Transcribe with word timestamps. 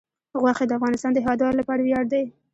غوښې 0.41 0.65
د 0.67 0.71
افغانستان 0.77 1.11
د 1.13 1.17
هیوادوالو 1.23 1.59
لپاره 1.61 1.81
ویاړ 1.83 2.03
دی. 2.13 2.23